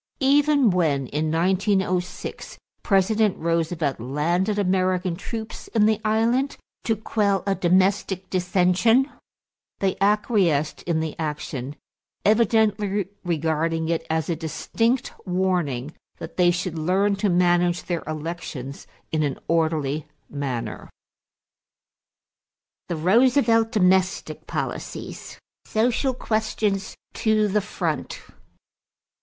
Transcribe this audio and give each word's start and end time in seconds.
Even 0.23 0.71
when 0.71 1.05
in 1.05 1.31
1906 1.31 2.57
President 2.81 3.37
Roosevelt 3.37 3.99
landed 3.99 4.57
American 4.57 5.15
troops 5.15 5.67
in 5.75 5.85
the 5.85 6.01
island 6.03 6.57
to 6.85 6.95
quell 6.95 7.43
a 7.45 7.53
domestic 7.53 8.27
dissension, 8.31 9.11
they 9.77 9.95
acquiesced 10.01 10.81
in 10.87 11.01
the 11.01 11.15
action, 11.19 11.75
evidently 12.25 13.09
regarding 13.23 13.89
it 13.89 14.03
as 14.09 14.27
a 14.27 14.35
distinct 14.35 15.13
warning 15.27 15.93
that 16.17 16.35
they 16.35 16.49
should 16.49 16.79
learn 16.79 17.15
to 17.17 17.29
manage 17.29 17.83
their 17.83 18.01
elections 18.07 18.87
in 19.11 19.21
an 19.21 19.37
orderly 19.47 20.07
manner. 20.27 20.89
THE 22.87 22.95
ROOSEVELT 22.95 23.71
DOMESTIC 23.71 24.47
POLICIES 24.47 25.37
=Social 25.65 26.15
Questions 26.15 26.95
to 27.13 27.47
the 27.47 27.61
Front. 27.61 28.19